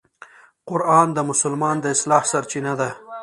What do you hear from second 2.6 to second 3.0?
ده.